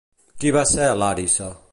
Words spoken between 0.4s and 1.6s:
Qui va ser Làrissa?